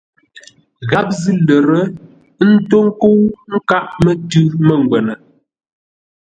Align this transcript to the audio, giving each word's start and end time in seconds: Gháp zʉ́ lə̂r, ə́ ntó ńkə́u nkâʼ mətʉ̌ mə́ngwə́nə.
Gháp 0.89 1.07
zʉ́ 1.21 1.35
lə̂r, 1.45 1.67
ə́ 2.41 2.45
ntó 2.53 2.77
ńkə́u 2.89 3.19
nkâʼ 3.55 3.85
mətʉ̌ 4.03 4.43
mə́ngwə́nə. 4.65 5.13